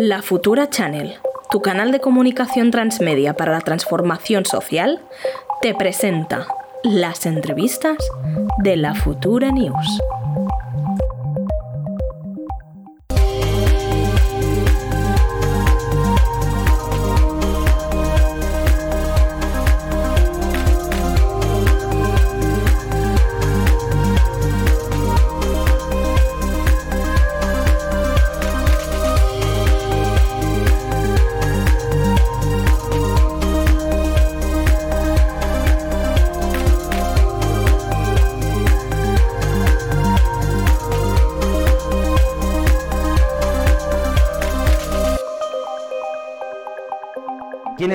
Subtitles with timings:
[0.00, 1.16] La Futura Channel,
[1.50, 5.00] tu canal de comunicación transmedia para la transformación social,
[5.60, 6.46] te presenta
[6.84, 7.96] las entrevistas
[8.62, 10.00] de la Futura News.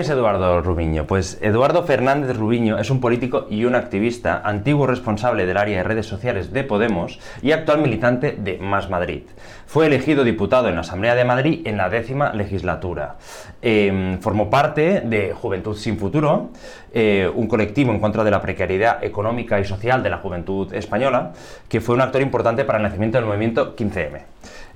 [0.04, 1.08] Es Eduardo Rubiño?
[1.08, 5.84] Pues Eduardo Fernández Rubiño es un político y un activista, antiguo responsable del área de
[5.84, 9.22] redes sociales de Podemos y actual militante de Más Madrid.
[9.66, 13.16] Fue elegido diputado en la Asamblea de Madrid en la décima legislatura.
[13.62, 16.50] Em, formó parte de Juventud Sin Futuro,
[16.94, 21.32] eh, un colectivo en contra de la precariedad económica y social de la juventud española,
[21.70, 24.22] que fue un actor importante para el nacimiento del movimiento 15M.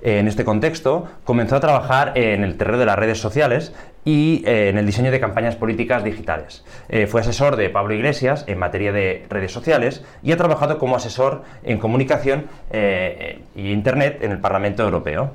[0.02, 3.73] En este contexto, comenzó a trabajar en el terreno de las redes sociales
[4.08, 6.63] y eh, en el diseño de campañas políticas digitales.
[6.88, 10.95] Eh, fue asesor de Pablo Iglesias en materia de redes sociales y ha trabajado como
[10.95, 15.31] asesor en comunicación e Internet en el Parlamento Europeo.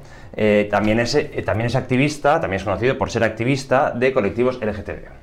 [0.71, 5.22] también, es, también es activista, también es conocido por ser activista de colectivos LGTB.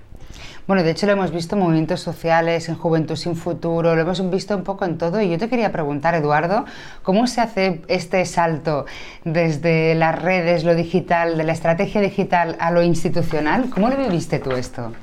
[0.70, 4.30] Bueno, de hecho lo hemos visto en movimientos sociales, en Juventud sin Futuro, lo hemos
[4.30, 5.20] visto un poco en todo.
[5.20, 6.64] Y yo te quería preguntar, Eduardo,
[7.02, 8.86] ¿cómo se hace este salto
[9.24, 13.72] desde las redes, lo digital, de la estrategia digital a lo institucional?
[13.72, 14.94] ¿Cómo lo viviste tú esto?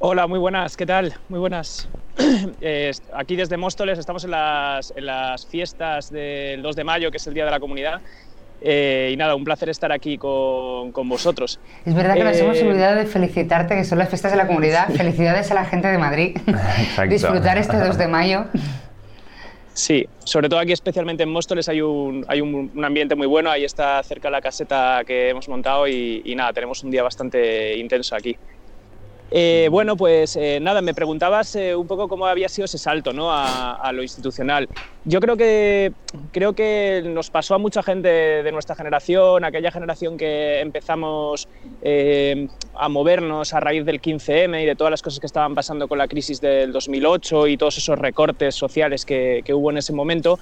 [0.00, 1.14] Hola, muy buenas, ¿qué tal?
[1.30, 1.88] Muy buenas.
[3.14, 7.26] aquí desde Móstoles estamos en las, en las fiestas del 2 de mayo, que es
[7.26, 8.02] el Día de la Comunidad,
[8.64, 11.58] eh, y nada, un placer estar aquí con, con vosotros.
[11.84, 14.46] Es verdad que nos hemos eh, olvidado de felicitarte, que son las fiestas de la
[14.46, 14.88] comunidad.
[14.90, 16.36] Felicidades a la gente de Madrid.
[17.08, 18.44] Disfrutar este 2 de mayo.
[19.74, 23.64] Sí, sobre todo aquí especialmente en Móstoles hay un, hay un, ambiente muy bueno, ahí
[23.64, 28.14] está cerca la caseta que hemos montado y, y nada, tenemos un día bastante intenso
[28.14, 28.36] aquí.
[29.34, 33.14] Eh, bueno, pues eh, nada, me preguntabas eh, un poco cómo había sido ese salto
[33.14, 33.30] ¿no?
[33.32, 34.68] a, lo institucional.
[35.06, 35.92] Yo creo que,
[36.32, 41.48] creo que nos pasó a mucha gente de nuestra generación, aquella generación que empezamos
[42.74, 45.96] a movernos a raíz del 15M y de todas las cosas que estaban pasando con
[45.96, 50.38] la crisis del 2008 y todos esos recortes sociales que, que hubo en ese momento.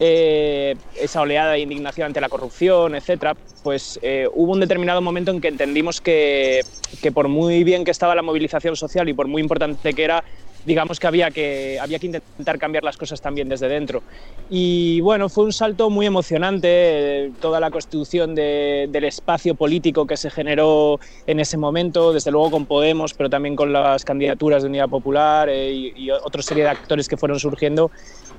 [0.00, 5.30] Eh, esa oleada de indignación ante la corrupción, etcétera, pues eh, hubo un determinado momento
[5.30, 6.62] en que entendimos que,
[7.00, 10.24] que, por muy bien que estaba la movilización social y por muy importante que era,
[10.64, 14.02] digamos que había que, había que intentar cambiar las cosas también desde dentro.
[14.50, 20.16] Y bueno, fue un salto muy emocionante, eh, toda la constitución del espacio político que
[20.16, 20.98] se generó
[21.28, 25.48] en ese momento, desde luego con Podemos, pero también con las candidaturas de Unidad Popular
[25.48, 27.92] y, y otra serie de actores que fueron surgiendo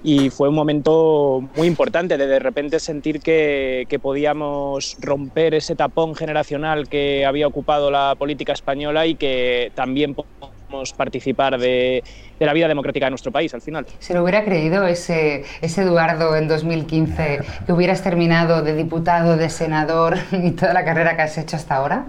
[0.04, 5.76] y fue un momento muy importante de de repente sentir que, que, podíamos romper ese
[5.76, 12.04] tapón generacional que había ocupado la política española y que también podemos participar de,
[12.40, 13.86] de, la vida democrática de nuestro país al final.
[14.00, 19.50] ¿Se lo hubiera creído ese, ese Eduardo en 2015 que hubieras terminado de diputado, de
[19.50, 22.06] senador y toda la carrera que has hecho hasta ahora?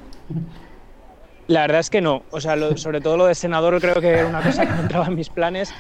[1.47, 2.23] La verdad es que no.
[2.31, 5.07] O sea, sobre todo lo de senador creo que era una cosa que no entraba
[5.07, 5.73] en mis planes.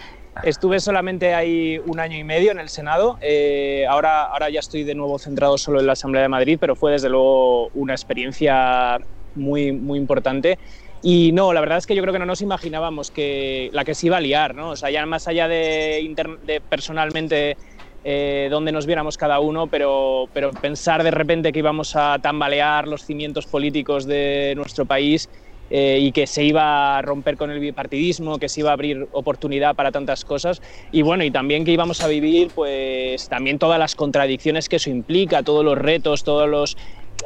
[0.43, 3.19] Estuve solamente ahí un año y medio en el Senado.
[3.21, 6.77] Eh, ahora, ahora ya estoy de nuevo centrado solo en la Asamblea de Madrid, pero
[6.77, 8.99] fue desde luego una experiencia
[9.35, 10.59] muy, muy importante.
[11.03, 13.95] Y no, la verdad es que yo creo que no nos imaginábamos que la que
[13.95, 14.71] se iba a liar, ¿no?
[14.71, 17.57] O sea, ya más allá de, de personalmente
[18.05, 22.87] eh, dónde nos viéramos cada uno, pero, pero pensar de repente que íbamos a tambalear
[22.87, 25.29] los cimientos políticos de nuestro país
[25.71, 29.07] eh, y que se iba a romper con el bipartidismo, que se iba a abrir
[29.13, 30.63] oportunidad para tantas cosas
[30.93, 34.91] y bueno, y también que íbamos a vivir pues también todas las contradicciones que eso
[34.91, 36.77] implica, todos los retos, todas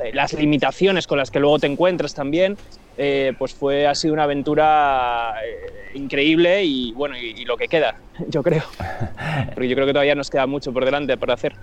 [0.02, 2.56] eh, las limitaciones con las que luego te encuentras también.
[2.98, 5.32] Eh, pues fue ha sido una aventura
[5.94, 7.96] increíble y bueno y, y, lo que queda
[8.28, 8.64] yo creo
[9.54, 11.54] porque yo creo que todavía nos queda mucho por delante por hacer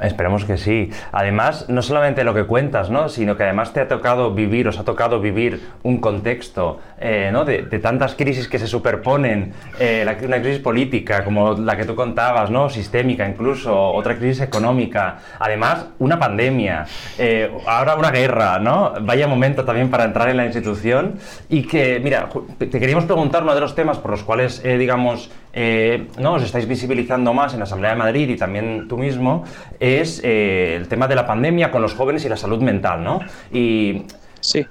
[0.00, 0.90] Esperemos que sí.
[1.12, 3.08] Además, no solamente lo que cuentas, ¿no?
[3.08, 7.44] sino que además te ha tocado vivir, os ha tocado vivir un contexto eh, ¿no?
[7.44, 12.50] de, tantas crisis que se superponen, eh, una crisis política como la que tú contabas,
[12.50, 12.70] ¿no?
[12.70, 16.86] sistémica incluso, otra crisis económica, además una pandemia,
[17.18, 18.94] eh, ahora una guerra, ¿no?
[19.02, 21.18] Vaya momento también para entrar en las institución
[21.48, 22.28] y que, mira,
[22.58, 26.34] te queríamos preguntar uno de los temas por los cuales, eh, digamos, eh, ¿no?
[26.34, 29.42] os estáis visibilizando más en la Asamblea de Madrid y también tú mismo,
[29.80, 33.20] es eh, el tema de la pandemia con los jóvenes y la salud mental, ¿no?
[33.50, 34.02] Y
[34.38, 34.66] sí.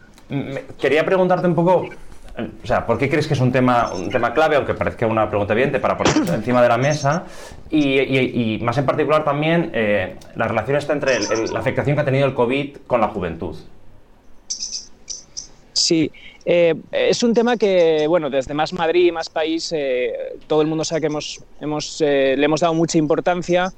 [0.79, 1.89] quería preguntarte un poco,
[2.37, 5.27] o sea, ¿por qué crees que es un tema, un tema clave, aunque parezca una
[5.27, 7.23] pregunta evidente, para poner encima de la mesa?
[7.71, 11.19] Y, más en particular también eh, la relación está entre
[11.51, 13.55] la afectación que ha tenido el COVID con la juventud.
[15.85, 16.11] Sí,
[16.45, 20.13] eh, es un tema que, bueno, desde Más Madrid, Más País, eh,
[20.47, 23.71] todo el mundo sabe que hemos, hemos le hemos dado mucha importancia.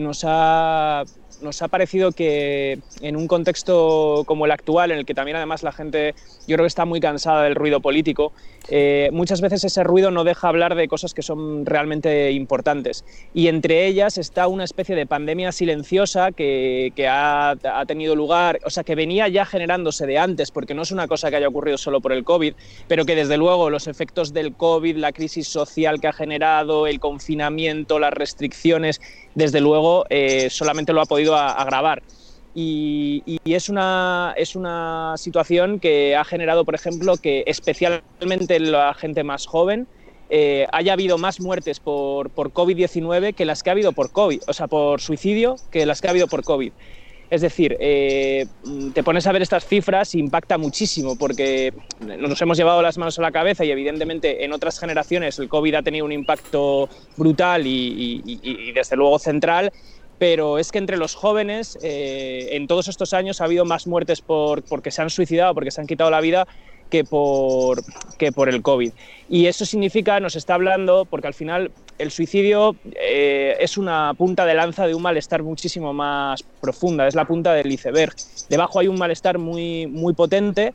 [0.00, 1.04] nos ha
[1.40, 5.62] nos ha parecido que en un contexto como el actual, en el que también además
[5.62, 6.14] la gente
[6.46, 8.32] yo creo que está muy cansada del ruido político,
[8.68, 13.04] eh, muchas veces ese ruido no deja hablar de cosas que son realmente importantes.
[13.34, 17.56] Y entre ellas está una especie de pandemia silenciosa que, ha,
[17.86, 21.30] tenido lugar, o sea, que venía ya generándose de antes, porque no es una cosa
[21.30, 22.54] que haya ocurrido solo por el COVID,
[22.88, 27.00] pero que desde luego los efectos del COVID, la crisis social que ha generado, el
[27.00, 29.00] confinamiento, las restricciones,
[29.34, 32.02] desde luego eh, solamente lo ha podido agravar.
[32.54, 39.24] Y, es, una, es una situación que ha generado, por ejemplo, que especialmente la gente
[39.24, 39.88] más joven
[40.30, 44.42] eh, haya habido más muertes por, por COVID-19 que las que ha habido por COVID,
[44.46, 46.72] o sea, por suicidio que las que ha habido por COVID.
[47.30, 48.46] Es decir, eh,
[48.92, 53.18] te pones a ver estas cifras y impacta muchísimo porque nos hemos llevado las manos
[53.18, 57.66] a la cabeza y evidentemente en otras generaciones el COVID ha tenido un impacto brutal
[57.66, 59.72] y, y desde luego central
[60.18, 64.20] pero es que entre los jóvenes eh, en todos estos años ha habido más muertes
[64.20, 66.46] por, porque se han suicidado, porque se han quitado la vida,
[66.90, 67.82] que por,
[68.18, 68.92] que por el COVID.
[69.28, 74.46] Y eso significa, nos está hablando, porque al final el suicidio eh, es una punta
[74.46, 78.14] de lanza de un malestar muchísimo más profunda, es la punta del iceberg.
[78.48, 80.74] Debajo hay un malestar muy, muy potente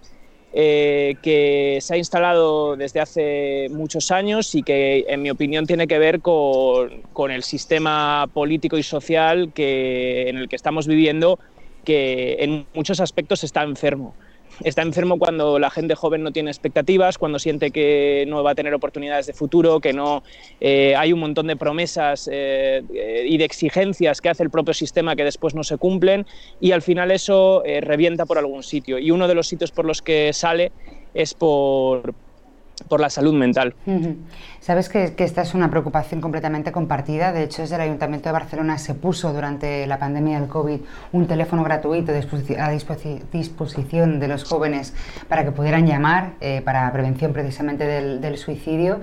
[0.52, 5.88] eh, que se ha instalado desde hace muchos años y que, en mi opinión, tiene
[5.88, 11.40] que ver con, el sistema político y social que, en el que estamos viviendo,
[11.86, 14.16] que en muchos aspectos está enfermo
[14.64, 18.56] está enfermo cuando la gente joven no tiene expectativas, cuando siente que no va a
[18.56, 20.24] tener oportunidades de futuro, que no
[20.60, 22.84] eh, hay un montón de promesas eh,
[23.26, 26.26] y de exigencias que hace el propio sistema que después no se cumplen
[26.60, 29.00] y al final eso eh, revienta por algún sitio.
[29.00, 30.72] Y uno de los sitios por los que sale
[31.14, 32.14] es por,
[32.88, 33.76] por la salud mental.
[34.60, 37.32] Sabes que, esta es una preocupación completamente compartida.
[37.32, 40.80] De hecho, desde el Ayuntamiento de Barcelona se puso durante la pandemia del COVID
[41.14, 42.70] un teléfono gratuito a
[43.32, 44.94] disposición de los jóvenes
[45.28, 49.00] para que pudieran llamar eh, para prevención precisamente del, suicidio.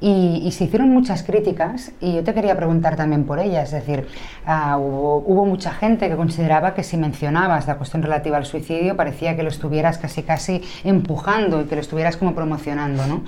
[0.00, 3.72] Y, se hicieron muchas críticas y yo te quería preguntar también por ellas.
[3.72, 4.06] Es decir,
[4.46, 9.36] ah, hubo, mucha gente que consideraba que si mencionabas la cuestión relativa al suicidio parecía
[9.36, 13.06] que lo estuvieras casi casi empujando y que lo estuvieras como promocionando.
[13.06, 13.19] ¿no?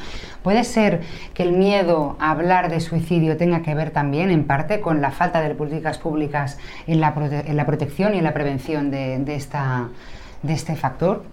[0.43, 1.01] Puede ser
[1.35, 5.11] que el miedo a hablar de suicidio tenga que ver también en parte con la
[5.11, 9.35] falta de políticas públicas en la, protección y en la prevención de,
[10.49, 11.25] este factor?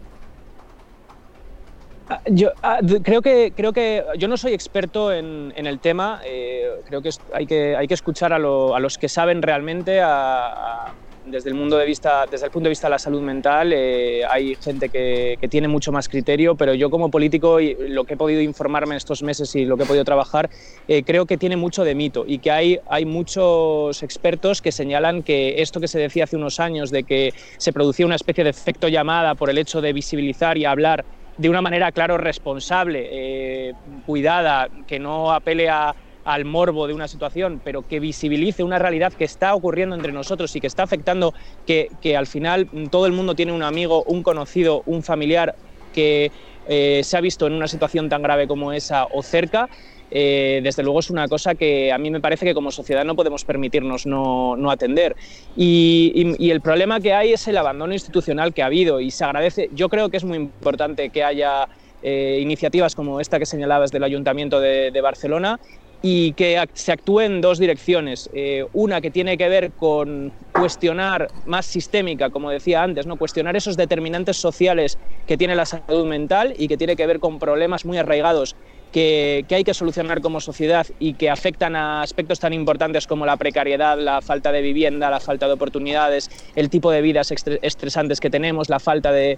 [2.09, 6.21] Ah, yo ah, creo que creo que yo no soy experto en, el tema.
[6.25, 10.93] Eh, creo que hay que hay que escuchar a, los que saben realmente a
[11.31, 14.21] desde el, mundo de vista, desde el punto de vista de la salud mental eh,
[14.29, 18.17] hay gente que, tiene mucho más criterio, pero yo como político y lo que he
[18.17, 20.49] podido informarme en estos meses y lo que he podido trabajar,
[20.87, 25.23] eh, creo que tiene mucho de mito y que hay, hay muchos expertos que señalan
[25.23, 28.51] que esto que se decía hace unos años de que se producía una especie de
[28.51, 31.03] efecto llamada por el hecho de visibilizar y hablar
[31.37, 33.73] de una manera, claro, responsable, eh,
[34.05, 35.95] cuidada, que no apele a
[36.29, 40.55] al morbo de una situación, pero que visibilice una realidad que está ocurriendo entre nosotros
[40.55, 41.33] y que está afectando
[41.65, 45.55] que, al final todo el mundo tiene un amigo, un conocido, un familiar
[45.91, 46.31] que
[46.67, 49.69] eh, se ha visto en una situación tan grave como esa o cerca,
[50.11, 53.15] eh, desde luego es una cosa que a mí me parece que como sociedad no
[53.15, 55.15] podemos permitirnos no, atender.
[55.57, 59.69] Y, el problema que hay es el abandono institucional que ha habido y se agradece,
[59.73, 61.67] yo creo que es muy importante que haya
[62.03, 65.59] eh, iniciativas como esta que señalabas del Ayuntamiento de Barcelona
[66.01, 68.29] y que se actúe en dos direcciones.
[68.33, 73.17] Eh, una que tiene que ver con cuestionar más sistémica, como decía antes, ¿no?
[73.17, 77.39] cuestionar esos determinantes sociales que tiene la salud mental y que tiene que ver con
[77.39, 78.55] problemas muy arraigados
[78.91, 83.37] que, hay que solucionar como sociedad y que afectan a aspectos tan importantes como la
[83.37, 88.29] precariedad, la falta de vivienda, la falta de oportunidades, el tipo de vidas estresantes que
[88.29, 89.37] tenemos, la falta de,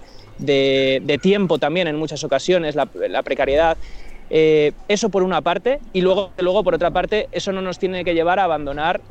[1.22, 3.76] tiempo también en muchas ocasiones, la precariedad.
[4.34, 8.02] Eh, eso por una parte, y luego, luego por otra parte, eso no nos tiene
[8.02, 9.02] que llevar a abandonar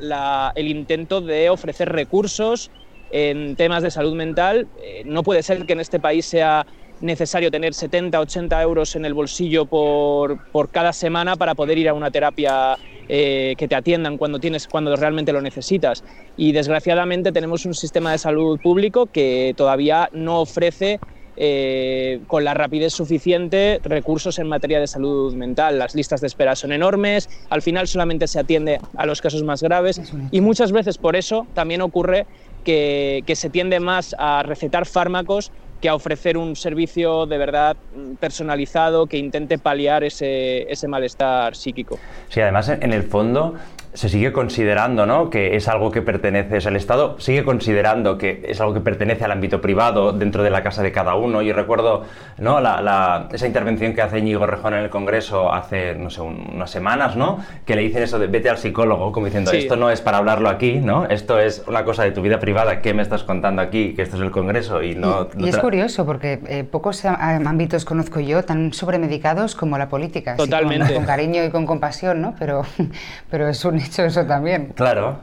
[0.56, 2.72] el intento de ofrecer recursos
[3.12, 4.66] en temas de salud mental.
[4.82, 6.66] Eh, no puede ser que en este país sea
[7.00, 11.88] necesario tener 70, 80 euros en el bolsillo por, por cada semana para poder ir
[11.88, 12.76] a una terapia
[13.08, 16.02] eh, que te atiendan cuando, tienes, cuando realmente lo necesitas.
[16.36, 20.98] Y desgraciadamente tenemos un sistema de salud público que todavía no ofrece
[21.36, 25.78] eh, con la rapidez suficiente recursos en materia de salud mental.
[25.78, 29.62] Las listas de espera son enormes, al final solamente se atiende a los casos más
[29.62, 32.26] graves y muchas veces por eso también ocurre
[32.64, 37.76] que, que se tiende más a recetar fármacos que a ofrecer un servicio de verdad
[38.20, 41.98] personalizado que intente paliar ese, ese malestar psíquico.
[42.28, 43.54] Sí, además en el fondo
[43.94, 45.28] se sigue considerando ¿no?
[45.28, 49.32] que es algo que pertenece, al Estado sigue considerando que es algo que pertenece al
[49.32, 51.42] ámbito privado dentro de la casa de cada uno.
[51.42, 52.04] Yo recuerdo
[52.38, 52.60] ¿no?
[52.60, 57.16] La, esa intervención que hace Íñigo Rejón en el Congreso hace, no sé, unas semanas,
[57.16, 57.44] ¿no?
[57.66, 60.48] que le dicen eso de vete al psicólogo, como diciendo, esto no es para hablarlo
[60.48, 61.06] aquí, ¿no?
[61.06, 63.94] esto es una cosa de tu vida privada, ¿qué me estás contando aquí?
[63.94, 65.28] Que esto es el Congreso y no...
[65.36, 70.36] Y, es curioso porque eh, pocos ámbitos conozco yo tan sobremedicados como la política.
[70.36, 70.86] Totalmente.
[70.86, 72.34] con, con, cariño y con compasión, ¿no?
[72.38, 72.62] pero,
[73.30, 74.72] pero es un hecho eso también.
[74.74, 75.18] Claro.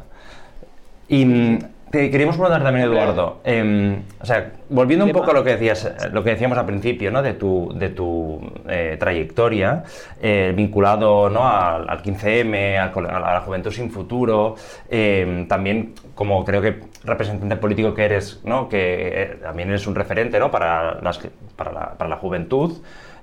[1.07, 5.43] Y mm, te queríamos preguntar también, Eduardo, em, o sea, volviendo un poco a lo
[5.43, 7.23] que decías, lo que decíamos al principio, ¿no?
[7.23, 9.83] De tu, de tu eh, trayectoria,
[10.21, 11.47] eh, vinculado ¿no?
[11.47, 14.55] al, 15M, a, la Juventud sin Futuro,
[14.87, 18.69] em, también como creo que representante político que eres, ¿no?
[18.69, 20.51] Que eh, también eres un referente, ¿no?
[20.51, 21.19] Para, las,
[21.55, 22.77] para, la, para la juventud.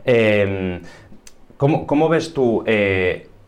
[0.05, 0.83] Em,
[1.57, 2.65] ¿cómo, ¿cómo, ves tú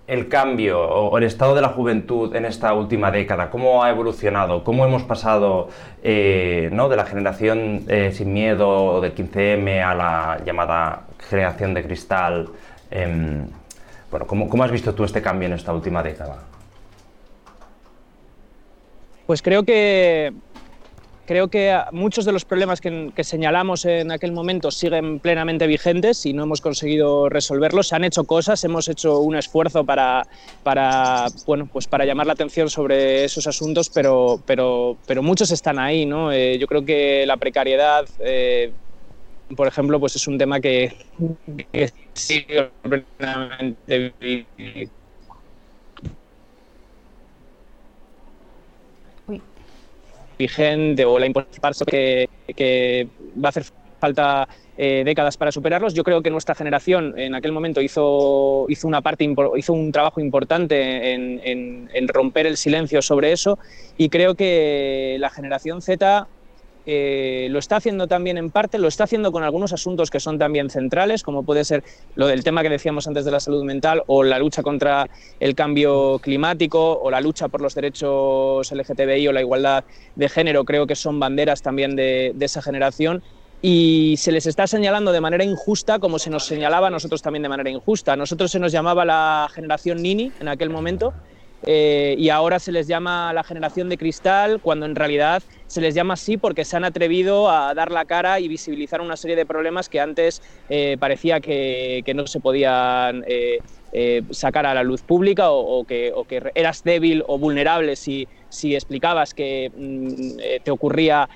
[0.09, 3.51] el cambio o el estado de la juventud en esta última década?
[3.51, 4.65] ¿Cómo ha evolucionado?
[4.65, 5.69] ¿Cómo hemos pasado
[6.03, 6.89] eh, ¿no?
[6.89, 12.49] de la generación eh, sin miedo del 15M a la llamada generación de cristal?
[12.91, 13.47] Em,
[14.11, 16.39] bueno, ¿cómo, ¿cómo has visto tú este cambio en esta última década?
[19.27, 20.33] Pues creo que
[21.29, 26.33] creo que muchos de los problemas que, señalamos en aquel momento siguen plenamente vigentes y
[26.33, 27.89] no hemos conseguido resolverlos.
[27.89, 30.27] Se han hecho cosas, hemos hecho un esfuerzo para,
[30.63, 35.79] para, bueno, pues para llamar la atención sobre esos asuntos, pero, pero, pero muchos están
[35.79, 36.07] ahí.
[36.07, 36.33] ¿no?
[36.33, 38.07] Eh, yo creo que la precariedad...
[38.21, 38.73] Eh,
[39.55, 40.95] por ejemplo, pues es un tema que,
[41.73, 44.98] que sigue plenamente vigente
[51.07, 53.09] o la importancia que, que
[53.43, 53.65] va a hacer
[53.99, 55.95] falta eh, décadas para superarlos.
[55.95, 60.21] Yo creo que nuestra generación en aquel momento hizo, hizo, una parte, hizo un trabajo
[60.21, 63.59] importante en, en romper el silencio sobre eso
[63.97, 66.29] y creo que la generación Z
[66.91, 70.39] eh, lo está haciendo también en parte, lo está haciendo con algunos asuntos que son
[70.39, 74.05] también centrales, como puede ser lo del tema que decíamos antes de la salud mental
[74.07, 75.07] o la lucha contra
[75.39, 79.85] el cambio climático o la lucha por los derechos LGTBI o la igualdad
[80.17, 83.23] de género, creo que son banderas también de, de esa generación
[83.61, 87.43] y se les está señalando de manera injusta como se nos señalaba a nosotros también
[87.43, 88.15] de manera injusta.
[88.15, 91.13] A nosotros se nos llamaba la generación Nini en aquel momento
[91.67, 95.95] eh, y ahora se les llama la generación de cristal, cuando en realidad se les
[95.95, 99.45] llama así porque se han atrevido a dar la cara y visibilizar una serie de
[99.45, 105.51] problemas que antes eh, parecía que, no se podían eh, sacar a la luz pública
[105.51, 106.13] o, que,
[106.55, 111.29] eras débil o vulnerable si, si explicabas que mm, te ocurría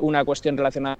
[0.00, 0.96] una cuestión relacionada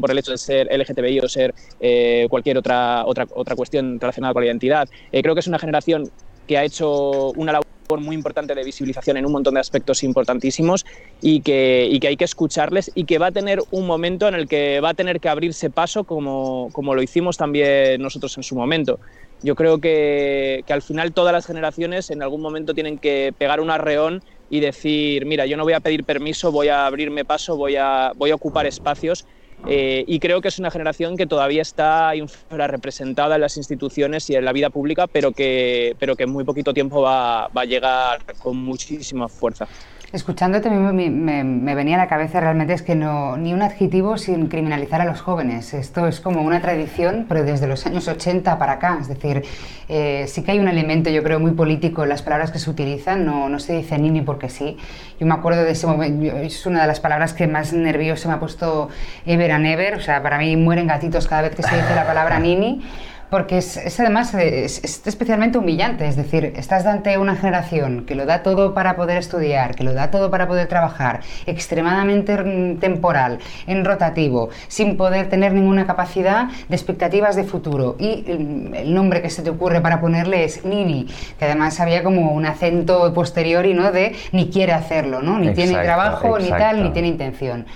[0.00, 4.32] por el hecho de ser LGTBI o ser eh, cualquier otra, otra, otra cuestión relacionada
[4.32, 4.88] con la identidad.
[5.12, 6.10] Eh, creo que es una generación
[6.46, 10.84] que ha hecho una labor muy importante de visibilización en un montón de aspectos importantísimos
[11.20, 14.34] y que, y que hay que escucharles y que va a tener un momento en
[14.34, 18.42] el que va a tener que abrirse paso como, como lo hicimos también nosotros en
[18.42, 18.98] su momento.
[19.42, 23.60] Yo creo que, que, al final todas las generaciones en algún momento tienen que pegar
[23.60, 27.56] un arreón y decir, mira, yo no voy a pedir permiso, voy a abrirme paso,
[27.56, 29.26] voy a, voy a ocupar espacios
[29.66, 32.12] eh, y creo que es una generación que todavía está
[32.50, 36.44] representada en las instituciones y en la vida pública, pero que, pero que en muy
[36.44, 39.66] poquito tiempo va, va a llegar con muchísima fuerza.
[40.14, 44.46] Escuchándote me, me, venía a la cabeza realmente es que no, ni un adjetivo sin
[44.46, 45.74] criminalizar a los jóvenes.
[45.74, 48.96] Esto es como una tradición, pero desde los años 80 para acá.
[49.00, 49.42] Es decir,
[49.88, 52.70] eh, sí que hay un elemento, yo creo, muy político en las palabras que se
[52.70, 53.26] utilizan.
[53.26, 54.76] No, no se dice ni porque sí.
[55.18, 58.34] Yo me acuerdo de ese momento, es una de las palabras que más nervioso me
[58.34, 58.90] ha puesto
[59.26, 59.96] ever and ever.
[59.96, 62.84] O sea, para mí mueren gatitos cada vez que se dice la palabra nini
[63.34, 68.44] Porque es, además es, especialmente humillante, es decir, estás ante una generación que lo da
[68.44, 72.36] todo para poder estudiar, que lo da todo para poder trabajar, extremadamente
[72.78, 77.96] temporal, en rotativo, sin poder tener ninguna capacidad de expectativas de futuro.
[77.98, 82.04] Y mm, el nombre que se te ocurre para ponerle es Nini, que además había
[82.04, 85.40] como un acento posterior y no de ni quiere hacerlo, ¿no?
[85.40, 87.66] ni tiene trabajo, ni tal, ni tiene intención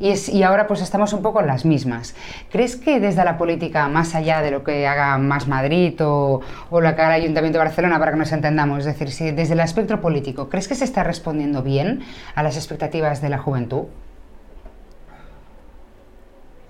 [0.00, 2.14] y, ahora pues estamos un poco en las mismas.
[2.50, 6.80] ¿Crees que desde la política, más allá de lo que haga Más Madrid o, lo
[6.80, 9.60] que haga el Ayuntamiento de Barcelona, para que nos entendamos, es decir, si desde el
[9.60, 12.02] aspecto político, ¿crees que se está respondiendo bien
[12.34, 13.84] a las expectativas de la juventud?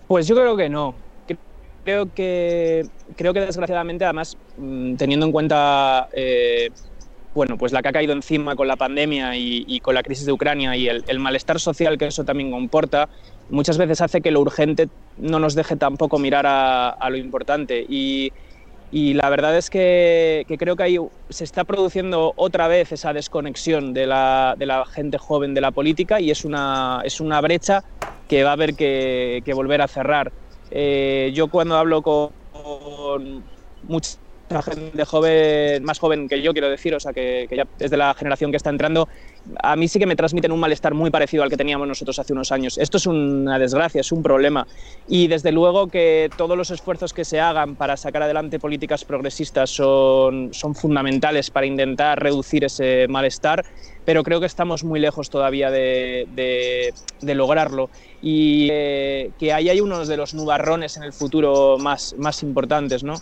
[0.08, 0.94] Pues yo creo que no.
[1.84, 2.86] Creo que,
[3.16, 6.70] creo que desgraciadamente, además, mm, teniendo en cuenta eh,
[7.34, 10.32] bueno, pues la que ha caído encima con la pandemia y, con la crisis de
[10.32, 13.08] Ucrania y el, malestar social que eso también comporta,
[13.50, 17.84] muchas veces hace que lo urgente no nos deje tampoco mirar a, lo importante.
[17.88, 18.32] Y,
[18.92, 20.98] la verdad es que, creo que ahí
[21.30, 26.30] se está produciendo otra vez esa desconexión de la, gente joven de la política y
[26.30, 27.82] es una, es una brecha
[28.28, 30.32] que va a haber que, volver a cerrar.
[30.70, 33.42] Eh, yo cuando hablo con, con
[34.52, 37.96] muchos gente joven, más joven que yo, quiero decir, o sea, que, ya es de
[37.96, 39.08] la generación que está entrando,
[39.62, 42.32] a mí sí que me transmiten un malestar muy parecido al que teníamos nosotros hace
[42.32, 42.78] unos años.
[42.78, 44.66] Esto es una desgracia, es un problema.
[45.08, 49.70] Y desde luego que todos los esfuerzos que se hagan para sacar adelante políticas progresistas
[49.70, 53.64] son, son fundamentales para intentar reducir ese malestar,
[54.04, 56.26] pero creo que estamos muy lejos todavía de,
[57.20, 57.90] de, lograrlo.
[58.20, 63.02] Y eh, que ahí hay uno de los nubarrones en el futuro más, más importantes,
[63.02, 63.14] ¿no?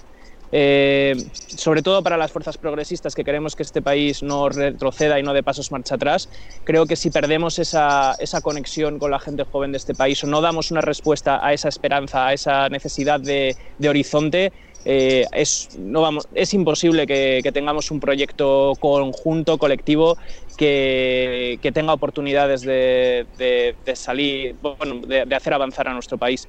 [0.53, 1.15] Eh,
[1.47, 5.33] sobre todo para las fuerzas progresistas que queremos que este país no retroceda y no
[5.33, 6.29] dé pasos marcha atrás,
[6.65, 10.41] creo que si perdemos esa, conexión con la gente joven de este país o no
[10.41, 13.57] damos una respuesta a esa esperanza, a esa necesidad de,
[13.89, 14.53] horizonte,
[14.85, 20.17] eh, es, no vamos, es imposible que, tengamos un proyecto conjunto, colectivo,
[20.57, 26.49] que, tenga oportunidades de, salir, de hacer avanzar a nuestro país.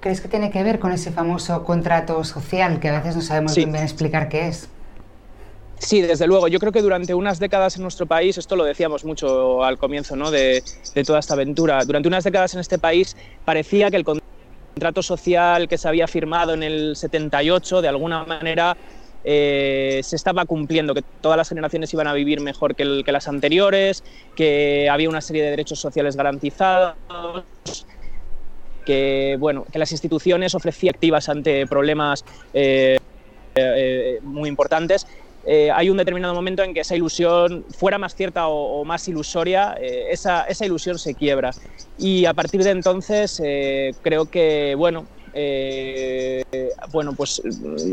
[0.00, 3.54] ¿Crees que tiene que ver con ese famoso contrato social que a veces no sabemos
[3.54, 4.68] bien explicar qué es?
[5.78, 6.48] Sí, desde luego.
[6.48, 10.16] Yo creo que durante unas décadas en nuestro país, esto lo decíamos mucho al comienzo
[10.16, 10.30] ¿no?
[10.30, 10.62] de,
[11.06, 13.14] toda esta aventura, durante unas décadas en este país
[13.44, 18.76] parecía que el contrato social que se había firmado en el 78 de alguna manera
[19.22, 23.28] eh, se estaba cumpliendo, que todas las generaciones iban a vivir mejor que, que las
[23.28, 24.02] anteriores,
[24.34, 26.94] que había una serie de derechos sociales garantizados
[28.84, 32.98] que, bueno, que las instituciones ofrecían activas ante problemas eh,
[33.54, 35.06] eh, muy importantes.
[35.46, 39.74] Eh, hay un determinado momento en que esa ilusión, fuera más cierta o, más ilusoria,
[40.10, 41.52] esa, esa, ilusión se quiebra.
[41.98, 43.40] Y a partir de entonces
[44.02, 45.06] creo que, bueno,
[46.92, 47.40] bueno, pues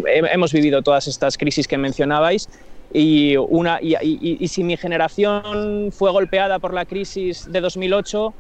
[0.05, 2.49] hemos vivido todas estas crisis que mencionabais
[2.93, 8.33] y, una, y si mi generación fue golpeada por la crisis de 2008,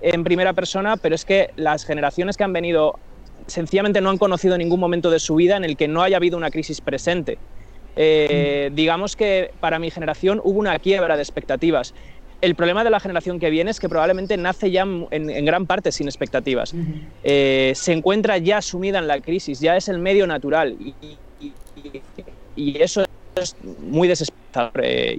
[0.00, 2.98] en primera persona, pero es que las generaciones que han venido
[3.46, 6.36] sencillamente no han conocido ningún momento de su vida en el que no haya habido
[6.36, 7.38] una crisis presente.
[7.96, 11.94] Eh, digamos que para mi generación hubo una quiebra de expectativas.
[12.42, 15.90] El problema de la generación que viene es que probablemente nace ya en, gran parte
[15.90, 16.74] sin expectativas.
[17.24, 21.16] Eh, se encuentra ya sumida en la crisis, ya es el medio natural y,
[22.80, 23.04] eso
[23.36, 24.80] es muy desesperador.
[24.82, 25.16] Eh,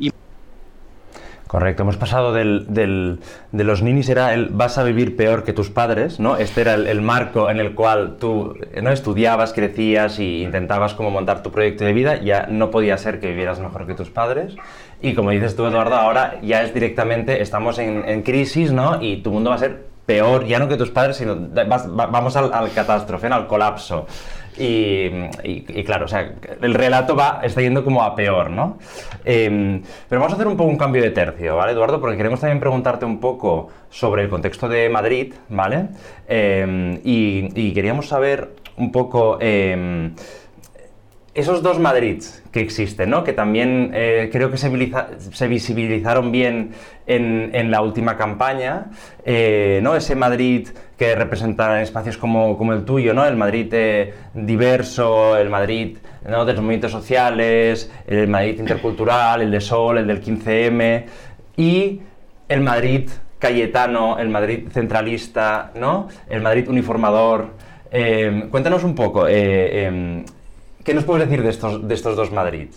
[1.48, 5.70] Correcto, hemos pasado del, de los ninis, era el vas a vivir peor que tus
[5.70, 6.36] padres, ¿no?
[6.36, 8.92] Este era el, marco en el cual tú ¿no?
[8.92, 13.30] estudiabas, crecías y intentabas como montar tu proyecto de vida, ya no podía ser que
[13.30, 14.56] vivieras mejor que tus padres.
[15.02, 19.02] Y como dices tú, Eduardo, ahora ya es directamente, estamos en, crisis, ¿no?
[19.02, 22.52] Y tu mundo va a ser peor, ya no que tus padres, sino vamos al,
[22.52, 24.08] al catástrofe, al colapso.
[24.60, 28.80] Y, claro, o sea, el relato va, está yendo como a peor, ¿no?
[29.24, 32.02] Em, pero vamos a hacer un poco un cambio de tercio, ¿vale, Eduardo?
[32.02, 35.90] Porque queremos también preguntarte un poco sobre el contexto de Madrid, ¿vale?
[36.28, 40.16] Em, y, queríamos saber un poco em,
[41.38, 43.24] esos dos Madrids que existen, ¿no?
[43.24, 46.72] que también eh, creo que se, visibilizaron bien
[47.06, 48.88] en, la última campaña,
[49.24, 49.96] eh, ¿no?
[49.96, 53.24] ese Madrid que representa espacios como, el tuyo, ¿no?
[53.24, 59.62] el Madrid eh, diverso, el Madrid de los movimientos sociales, el Madrid intercultural, el de
[59.62, 61.06] Sol, el del 15M,
[61.56, 62.02] y
[62.50, 66.08] el Madrid cayetano, el Madrid centralista, ¿no?
[66.28, 67.52] el Madrid uniformador.
[68.50, 70.26] cuéntanos un poco em,
[70.88, 72.70] ¿Qué nos puedes decir de estos, de estos dos Madrid?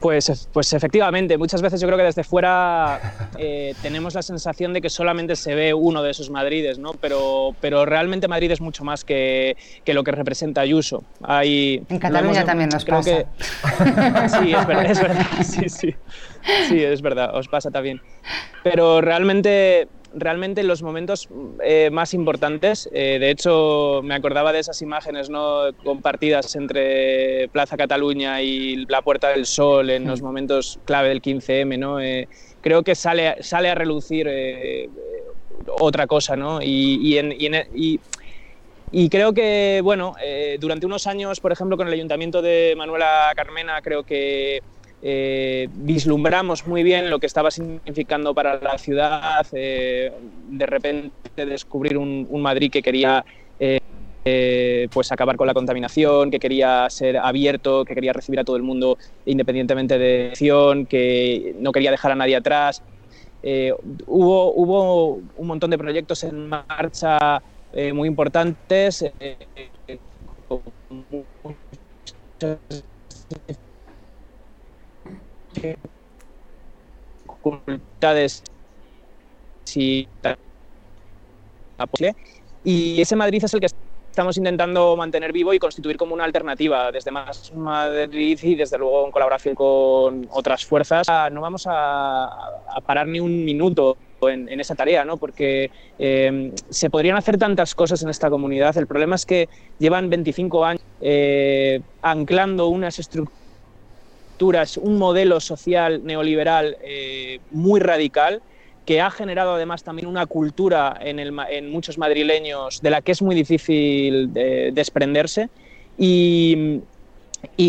[0.00, 4.80] Pues, pues efectivamente, muchas veces yo creo que desde fuera eh, tenemos la sensación de
[4.80, 6.94] que solamente se ve uno de esos Madrides, ¿no?
[6.94, 11.04] pero, pero realmente Madrid es mucho más que, que lo que representa Ayuso.
[11.22, 13.10] Hay, en Cataluña también nos pasa.
[13.10, 13.26] Que,
[14.40, 15.94] sí, es verdad, es verdad, sí, sí.
[16.66, 18.00] Sí, es verdad, os pasa también.
[18.62, 19.86] Pero realmente
[20.20, 21.28] realmente los momentos
[21.62, 25.72] eh, más importantes, eh, de hecho me acordaba de esas imágenes ¿no?
[25.84, 31.78] compartidas entre Plaza Cataluña y la Puerta del Sol en los momentos clave del 15M,
[31.78, 32.00] ¿no?
[32.00, 32.28] Eh,
[32.60, 34.28] creo que sale, sale a relucir
[35.78, 36.60] otra cosa, ¿no?
[36.62, 37.18] Y,
[38.90, 40.14] y, creo que, bueno,
[40.58, 44.62] durante unos años, por ejemplo, con el Ayuntamiento de Manuela Carmena, creo que
[45.00, 50.12] eh, vislumbramos muy bien lo que estaba significando para la ciudad, eh,
[50.48, 53.24] de repente descubrir un, Madrid que quería
[53.60, 58.56] eh, pues acabar con la contaminación, que quería ser abierto, que quería recibir a todo
[58.56, 62.82] el mundo independientemente de elección, que no quería dejar a nadie atrás.
[64.06, 67.40] hubo, hubo un montón de proyectos en marcha
[67.92, 69.04] muy importantes
[77.50, 78.42] dificultades
[82.64, 83.66] y ese Madrid es el que
[84.10, 89.06] estamos intentando mantener vivo y constituir como una alternativa desde Más Madrid y desde luego
[89.06, 91.06] en colaboración con otras fuerzas.
[91.30, 92.28] No vamos a,
[92.84, 95.18] parar ni un minuto en, esa tarea, ¿no?
[95.18, 98.76] porque eh, se podrían hacer tantas cosas en esta comunidad.
[98.76, 103.37] El problema es que llevan 25 años eh, anclando unas estructuras
[104.40, 108.42] un modelo social neoliberal eh, muy radical
[108.84, 113.34] que ha generado además también una cultura en, muchos madrileños de la que es muy
[113.34, 115.50] difícil desprenderse
[115.98, 116.80] y,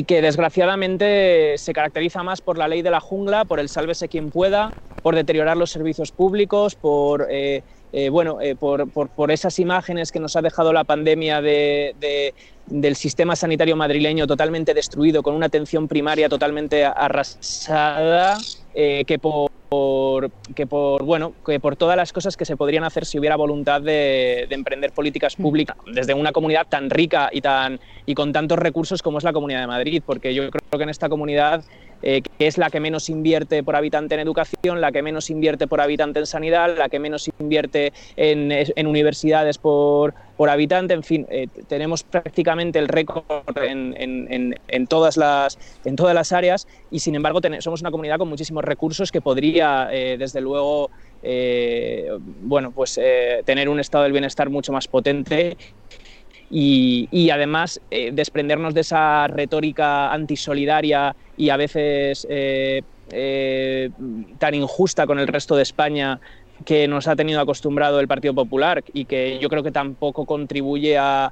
[0.07, 4.31] que desgraciadamente se caracteriza más por la ley de la jungla, por el sálvese quien
[4.31, 7.27] pueda, por deteriorar los servicios públicos, por...
[7.29, 12.33] Eh, eh, bueno, por, esas imágenes que nos ha dejado la pandemia de,
[12.67, 18.37] del sistema sanitario madrileño totalmente destruido, con una atención primaria totalmente arrasada,
[18.73, 19.49] eh, que por
[20.55, 23.81] que por bueno que por todas las cosas que se podrían hacer si hubiera voluntad
[23.81, 29.03] de, emprender políticas públicas desde una comunidad tan rica y tan y con tantos recursos
[29.03, 31.63] como es la Comunidad de Madrid, porque yo creo que en esta comunidad
[32.01, 35.67] eh, que es la que menos invierte por habitante en educación, la que menos invierte
[35.67, 41.27] por habitante en sanidad, la que menos invierte en, universidades por, por, habitante, en fin,
[41.29, 43.23] eh, tenemos prácticamente el récord
[43.61, 48.63] en, todas las, en todas las áreas y sin embargo somos una comunidad con muchísimos
[48.63, 50.89] recursos que podría, eh, desde luego,
[52.43, 52.97] bueno, pues
[53.43, 55.57] tener un estado del bienestar mucho más potente
[56.51, 62.81] y, además eh, desprendernos de esa retórica antisolidaria y a veces eh,
[63.11, 63.89] eh,
[64.37, 66.19] tan injusta con el resto de España
[66.65, 70.97] que nos ha tenido acostumbrado el Partido Popular y que yo creo que tampoco contribuye
[70.97, 71.31] a,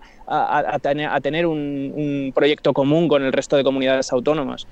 [0.81, 4.67] tener, un, un proyecto común con el resto de comunidades autónomas.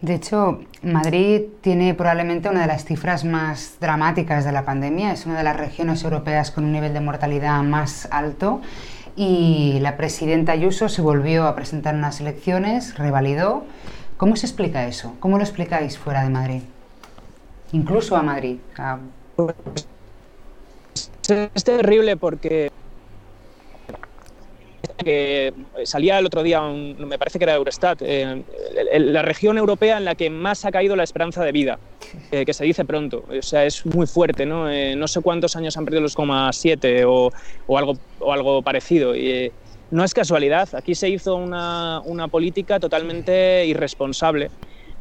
[0.00, 5.12] De hecho, Madrid tiene probablemente una de las cifras más dramáticas de la pandemia.
[5.12, 8.60] Es una de las regiones europeas con un nivel de mortalidad más alto
[9.18, 13.64] y la presidenta Ayuso se volvió a presentar en unas elecciones, revalidó.
[14.16, 15.16] ¿Cómo se explica eso?
[15.18, 16.62] ¿Cómo lo explicáis fuera de Madrid?
[17.72, 18.58] Incluso a Madrid.
[21.26, 22.70] Es terrible porque
[24.98, 25.52] que
[25.84, 28.42] salía el otro día, me parece que era Eurostat, eh,
[28.98, 31.78] la región europea en la que más ha caído la esperanza de vida,
[32.32, 33.24] eh, que se dice pronto.
[33.28, 34.70] O sea, es muy fuerte, ¿no?
[34.70, 36.16] Eh, no sé cuántos años han perdido los
[36.52, 37.30] 7 o,
[37.66, 39.14] o, algo, o algo parecido.
[39.16, 39.52] Y,
[39.90, 44.50] no es casualidad, aquí se hizo una, una política totalmente irresponsable.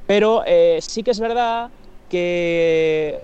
[0.06, 0.44] Pero
[0.80, 1.70] sí que es verdad
[2.10, 3.20] que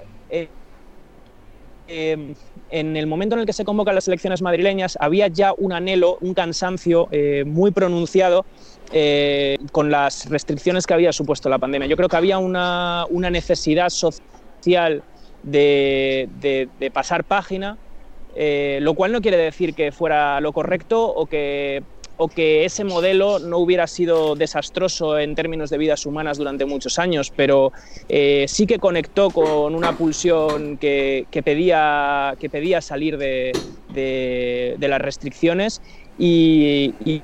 [2.74, 6.18] en el momento en el que se convocan las elecciones madrileñas había ya un anhelo,
[6.22, 8.46] un cansancio eh, muy pronunciado
[8.92, 11.88] eh, con las restricciones que había supuesto la pandemia.
[11.88, 15.04] Yo creo que había una, necesidad social
[15.44, 17.78] de, pasar página,
[18.36, 21.84] eh, lo cual no quiere decir que fuera lo correcto o que
[22.18, 27.00] o que ese modelo no hubiera sido desastroso en términos de vidas humanas durante muchos
[27.00, 27.72] años, pero
[28.10, 33.54] eh, sí que conectó con una pulsión que, pedía, que pedía salir de,
[34.80, 35.82] las restricciones
[36.18, 37.24] y,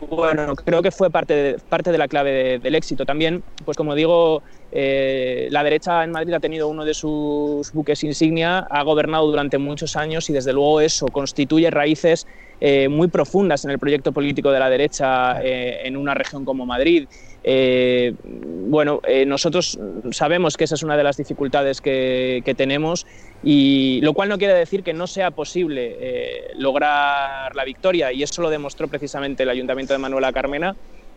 [0.00, 3.04] bueno, creo que fue parte de, parte de la clave del éxito.
[3.06, 8.02] También, pues como digo, eh, la derecha en Madrid ha tenido uno de sus buques
[8.02, 12.26] insignia, ha gobernado durante muchos años y desde luego eso constituye raíces
[12.60, 16.66] eh, muy profundas en el proyecto político de la derecha eh, en una región como
[16.66, 17.06] Madrid.
[17.48, 19.78] Eh, bueno, eh, nosotros
[20.10, 23.06] sabemos que esa es una de las dificultades que, tenemos
[23.44, 28.24] y lo cual no quiere decir que no sea posible eh, lograr la victoria y
[28.24, 30.74] eso lo demostró precisamente el Ayuntamiento de Manuela Carmena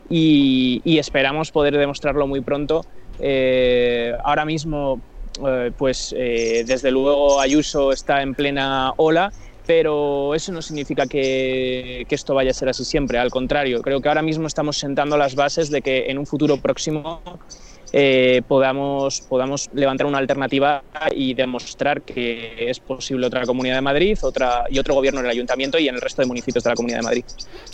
[0.08, 2.86] y, esperamos poder demostrarlo muy pronto.
[4.24, 5.02] ahora mismo,
[5.78, 9.32] pues desde luego Ayuso está en plena ola
[9.70, 14.08] pero eso no significa que, esto vaya a ser así siempre, al contrario, creo que
[14.08, 17.22] ahora mismo estamos sentando las bases de que en un futuro próximo
[17.92, 24.18] eh, podamos, podamos levantar una alternativa y demostrar que es posible otra Comunidad de Madrid
[24.22, 26.76] otra, y otro gobierno en el Ayuntamiento y en el resto de municipios de la
[26.76, 27.26] Comunidad de Madrid.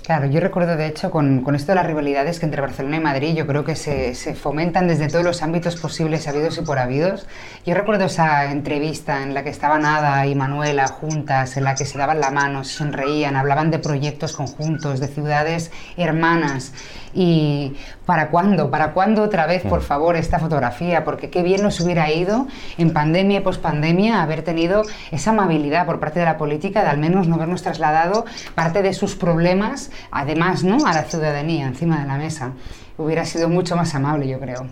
[0.06, 3.00] Claro, yo recuerdo de hecho con, con esto de las rivalidades que entre Barcelona y
[3.00, 6.80] Madrid yo creo que se, se, fomentan desde todos los ámbitos posibles, habidos y por
[6.80, 7.26] habidos.
[7.66, 11.86] Yo recuerdo esa entrevista en la que estaban Ada y Manuela juntas, en la que
[11.86, 16.74] se daban la mano, se sonreían, hablaban de proyectos conjuntos, de ciudades hermanas.
[17.18, 18.70] ¿Y para cuándo?
[18.70, 19.84] ¿Para cuándo otra vez, por mm.
[19.84, 21.06] favor, esta fotografía?
[21.06, 22.46] Porque qué bien nos hubiera ido
[22.78, 26.98] en pandemia y pospandemia haber tenido esa amabilidad por parte de la política de al
[26.98, 30.86] menos no habernos trasladado parte de sus problemas, además, ¿no?
[30.86, 32.52] a la ciudadanía encima de la mesa.
[32.98, 34.68] Hubiera sido mucho más amable, yo creo.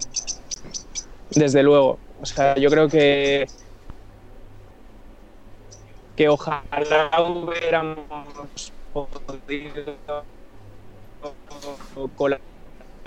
[1.32, 1.97] Desde luego.
[2.21, 3.47] O sea, yo creo que
[6.15, 9.95] que ojalá hubiéramos podido
[12.15, 12.43] colaborar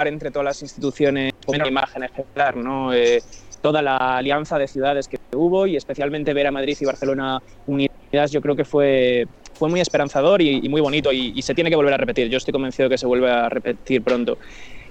[0.04, 2.92] entre todas las instituciones una imagen ejemplar, ¿no?
[2.92, 3.22] Eh,
[3.60, 8.30] toda la alianza de ciudades que hubo y especialmente ver a Madrid y Barcelona unidas,
[8.30, 11.94] yo creo que fue, fue muy esperanzador y, muy bonito y, se tiene que volver
[11.94, 12.28] a repetir.
[12.28, 14.38] Yo estoy convencido que se vuelve a repetir pronto.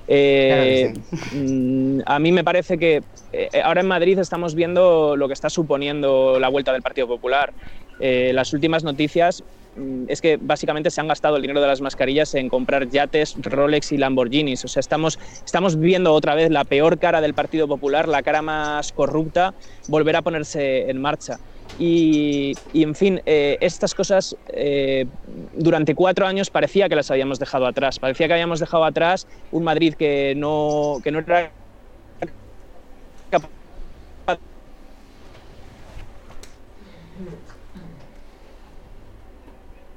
[0.08, 0.94] Eh,
[1.34, 3.02] mm, a mí me parece que
[3.32, 7.54] eh, ahora en Madrid estamos viendo lo que está suponiendo la vuelta del Partido Popular.
[8.00, 9.44] Las últimas noticias
[9.76, 13.36] Mm, es que básicamente se han gastado el dinero de las mascarillas en comprar yates,
[13.42, 14.64] Rolex y Lamborghinis.
[14.64, 18.42] O sea, estamos, estamos viendo otra vez la peor cara del Partido Popular, la cara
[18.42, 19.54] más corrupta,
[19.88, 21.40] volver a ponerse en marcha.
[21.78, 25.06] Y, en fin, eh, estas cosas eh,
[25.54, 28.00] durante cuatro años parecía que las habíamos dejado atrás.
[28.00, 31.52] Parecía que habíamos dejado atrás un Madrid que no, que no era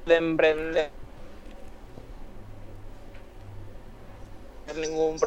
[0.09, 0.89] de emprender.
[4.75, 5.17] Ningún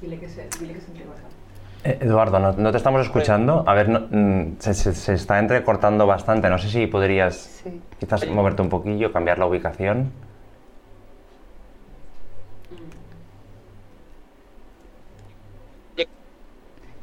[0.00, 0.92] Dile que se, dile que se
[1.84, 3.64] eh, Eduardo, no, te estamos escuchando.
[3.66, 6.48] A ver, mm, se, está entrecortando bastante.
[6.48, 7.62] No sé si podrías
[7.98, 10.12] quizás moverte un poquillo, cambiar la ubicación.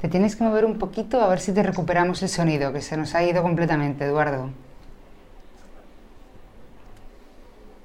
[0.10, 2.98] Te tienes que mover un poquito a ver si te recuperamos el sonido, que se
[2.98, 4.50] nos ha ido completamente, Eduardo.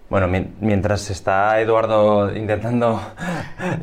[0.09, 0.27] Bueno,
[0.59, 2.99] mientras está Eduardo intentando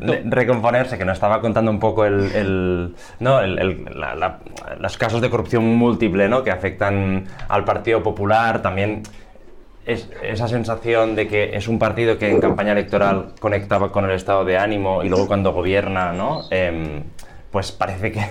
[0.24, 3.40] recomponerse, que nos estaba contando un poco el, ¿no?
[3.42, 6.42] los casos de corrupción múltiple ¿no?
[6.42, 9.04] que afectan al Partido Popular, también
[9.86, 14.10] es, esa sensación de que es un partido que en campaña electoral conectaba con el
[14.10, 16.42] estado de ánimo y luego cuando gobierna, ¿no?
[16.50, 17.04] Em,
[17.52, 18.24] pues parece que,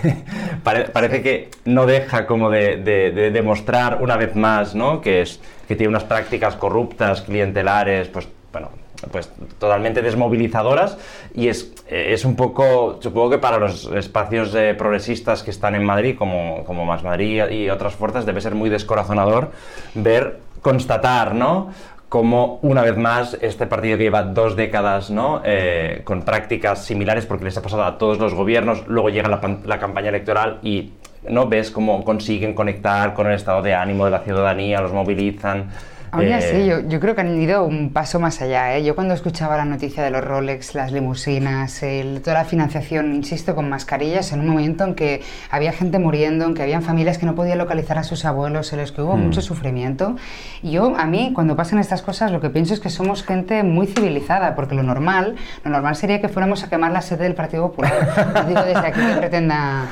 [0.92, 5.00] parece que no deja como de, demostrar una vez más ¿no?
[5.00, 8.70] que, es, que tiene unas prácticas corruptas, clientelares, pues bueno,
[9.10, 10.98] pues totalmente desmovilizadoras
[11.34, 15.84] y es, es un poco, supongo que para los espacios eh, progresistas que están en
[15.84, 19.52] Madrid, como, como Más Madrid y otras fuerzas, debe ser muy descorazonador
[19.94, 21.72] ver, constatar, ¿no?
[22.12, 25.40] Como una vez más este partido que lleva dos décadas ¿no?
[25.46, 29.78] Eh, con prácticas similares porque les ha pasado a todos los gobiernos, luego llega la,
[29.78, 30.92] campaña electoral y
[31.26, 35.70] no ves cómo consiguen conectar con el estado de ánimo de la ciudadanía, los movilizan.
[36.12, 38.76] Aún así, eh, yo, yo, creo que han ido un paso más allá.
[38.76, 38.84] ¿eh?
[38.84, 41.82] Yo cuando escuchaba la noticia de los Rolex, las limusinas,
[42.22, 46.52] toda la financiación, insisto, con mascarillas, en un momento en que había gente muriendo, en
[46.52, 49.24] que habían familias que no podían localizar a sus abuelos, en los que hubo hmm.
[49.24, 50.16] mucho sufrimiento.
[50.62, 53.62] Y yo, a mí, cuando pasan estas cosas, lo que pienso es que somos gente
[53.62, 57.34] muy civilizada, porque lo normal, lo normal sería que fuéramos a quemar la sede del
[57.34, 58.34] Partido Popular.
[58.34, 59.86] No digo desde aquí que pretenda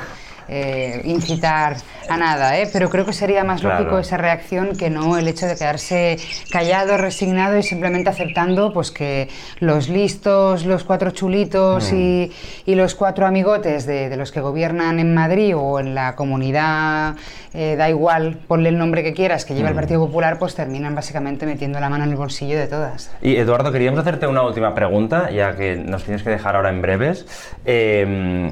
[0.53, 1.77] eh, incitar
[2.09, 2.69] a nada, ¿eh?
[2.73, 6.19] pero creo que sería más lógico esa reacción que no el hecho de quedarse
[6.51, 9.29] callado, resignado y simplemente aceptando pues que
[9.61, 12.33] los listos, los cuatro chulitos y,
[12.67, 12.73] mm.
[12.73, 17.15] los cuatro amigotes de, los que gobiernan en Madrid o en la comunidad,
[17.55, 19.77] eh, da igual, ponle el nombre que quieras, que lleva el mm.
[19.77, 23.13] Partido Popular, pues terminan básicamente metiendo la mano en el bolsillo de todas.
[23.23, 26.83] Y Eduardo, queríamos hacerte una última pregunta, ya que nos tienes que dejar ahora en
[26.83, 27.25] breves.
[27.65, 28.51] Eh,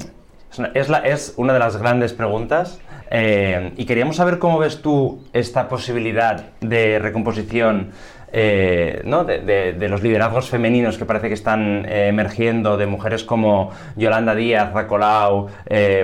[0.73, 2.79] es, la, es una de las grandes preguntas
[3.11, 7.91] eh, y queríamos saber cómo ves tú esta posibilidad de recomposición
[8.31, 9.23] eh, ¿no?
[9.23, 14.71] de, los liderazgos femeninos que parece que están eh, emergiendo, de mujeres como Yolanda Díaz,
[14.73, 15.49] Racolau,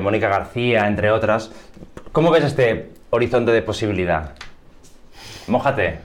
[0.01, 1.51] Mónica García, entre otras.
[2.11, 4.31] ¿Cómo ves este horizonte de posibilidad?
[5.47, 5.99] Mójate.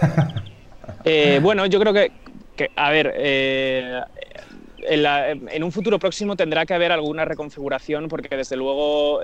[1.40, 2.12] bueno, yo creo que,
[2.76, 4.06] a ver,
[4.82, 9.20] en, un futuro próximo tendrá que haber alguna reconfiguración porque desde luego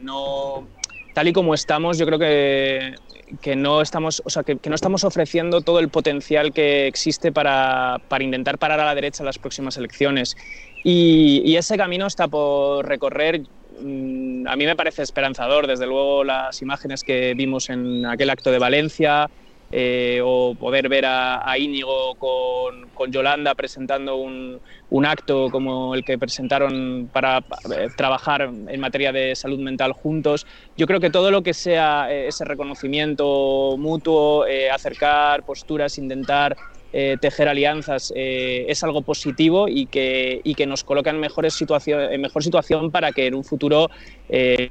[0.00, 0.68] no
[1.12, 2.94] tal y como estamos, yo creo que,
[3.40, 8.00] que no, estamos, o sea, que, no estamos ofreciendo todo el potencial que existe para,
[8.08, 10.36] para intentar parar a la derecha en las próximas elecciones.
[10.82, 13.42] Y, y ese camino está por recorrer.
[13.80, 18.50] Mm, a mí me parece esperanzador, desde luego las imágenes que vimos en aquel acto
[18.50, 19.30] de Valencia,
[19.72, 24.58] eh, o poder ver a, Íñigo con, con, Yolanda presentando un,
[24.90, 30.46] un, acto como el que presentaron para eh, trabajar en materia de salud mental juntos.
[30.76, 36.56] Yo creo que todo lo que sea eh, ese reconocimiento mutuo, acercar posturas, intentar
[36.92, 41.56] eh, tejer alianzas eh, es algo positivo y que, y que nos coloca en, mejores
[41.86, 43.88] en mejor situación para que en un futuro
[44.28, 44.70] eh,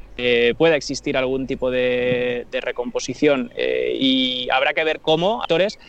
[0.58, 3.52] pueda existir algún tipo de, recomposición.
[3.58, 5.80] y habrá que ver cómo actores.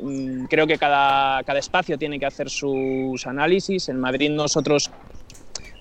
[0.00, 3.88] Mm, creo que cada, cada espacio tiene que hacer sus análisis.
[3.88, 4.90] En Madrid nosotros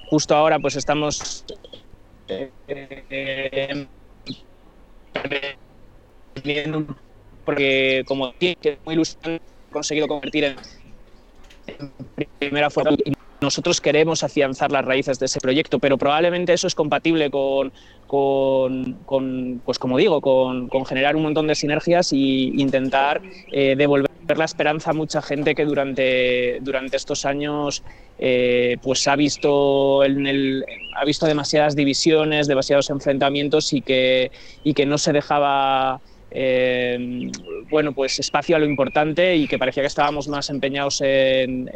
[0.10, 1.46] justo ahora pues estamos
[7.48, 10.56] porque como tiene que muy ilusionante conseguido convertir en,
[12.40, 12.92] primera fuerza
[13.40, 17.72] nosotros queremos afianzar las raíces de ese proyecto, pero probablemente eso es compatible con,
[18.08, 24.46] con, pues como digo, con, generar un montón de sinergias e intentar eh, devolver la
[24.46, 27.82] esperanza a mucha gente que durante, durante estos años
[28.18, 34.32] eh, pues ha visto, en el, ha visto demasiadas divisiones, demasiados enfrentamientos y que,
[34.66, 36.02] y que no se dejaba
[36.40, 37.32] eh,
[37.68, 41.68] bueno, pues espacio a lo importante y que parecía que estábamos más empeñados en,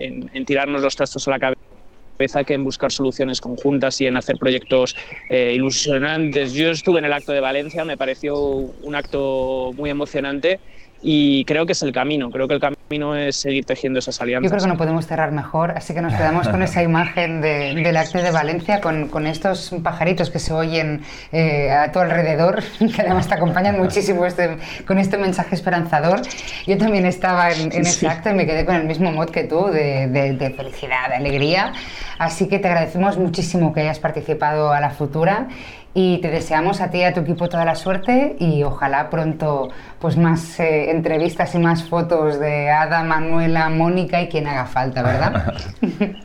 [0.46, 4.96] tirarnos los trastos a la cabeza que en buscar soluciones conjuntas y en hacer proyectos
[5.32, 6.54] eh, ilusionantes.
[6.54, 10.60] Yo estuve en el acto de Valencia, me pareció un acto muy emocionante
[11.04, 14.52] y creo que es el camino, creo que el camino es seguir tejiendo esas alianzas.
[14.52, 17.74] Yo creo que no podemos cerrar mejor, así que nos quedamos con esa imagen de,
[17.74, 22.62] del acto de Valencia, con, con, estos pajaritos que se oyen eh, a tu alrededor,
[22.80, 26.22] que además te acompañan muchísimo este, con este mensaje esperanzador.
[26.68, 29.68] Yo también estaba en, ese acto y me quedé con el mismo mod que tú,
[29.68, 31.74] de, de, de felicidad, de alegría,
[32.20, 35.48] así que te agradecemos muchísimo que hayas participado a la futura
[35.94, 39.70] y te deseamos a ti y a tu equipo toda la suerte y ojalá pronto
[40.00, 45.04] pues más eh, entrevistas y más fotos de Ada, Manuela, Mónica y quien haga falta,
[45.04, 45.54] ¿verdad?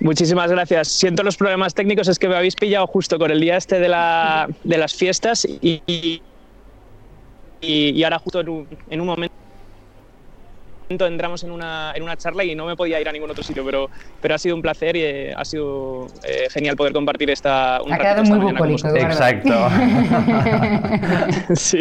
[0.00, 0.88] Muchísimas gracias.
[0.88, 3.88] Siento los problemas técnicos, es que me habéis pillado justo con el día este de,
[3.88, 6.20] la, de las fiestas y, y,
[7.60, 9.41] y ahora justo en un momento
[11.00, 13.64] entramos en una, en una charla y no me podía ir a ningún otro sitio,
[13.64, 13.88] pero,
[14.20, 17.92] pero ha sido un placer y eh, ha sido eh, genial poder compartir esta un
[17.92, 19.68] Ha quedado muy bucólico, Exacto.
[21.54, 21.80] sí.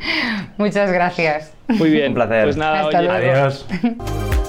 [0.56, 1.52] Muchas gracias.
[1.68, 2.08] Muy bien.
[2.08, 2.44] Un placer.
[2.44, 3.66] Pues nada, Hasta oye, Adiós.